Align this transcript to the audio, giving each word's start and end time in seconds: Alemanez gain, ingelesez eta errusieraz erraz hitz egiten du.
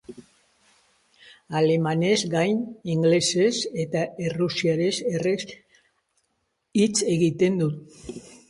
Alemanez 1.59 2.15
gain, 2.31 2.63
ingelesez 2.95 3.53
eta 3.85 4.03
errusieraz 4.29 4.91
erraz 5.13 5.37
hitz 6.83 6.95
egiten 7.19 7.63
du. 7.65 7.71